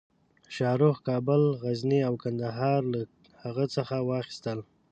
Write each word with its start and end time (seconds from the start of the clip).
شاهرخ 0.55 0.97
کابل، 1.07 1.43
غزني 1.63 1.99
او 2.07 2.13
قندهار 2.23 2.81
له 2.93 3.01
هغه 3.43 3.65
څخه 3.75 3.95
واخیستل. 4.09 4.59